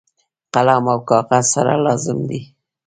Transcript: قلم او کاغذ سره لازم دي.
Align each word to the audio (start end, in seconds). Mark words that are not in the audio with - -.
قلم 0.53 0.83
او 0.93 0.99
کاغذ 1.09 1.45
سره 1.53 1.73
لازم 1.85 2.19
دي. 2.29 2.39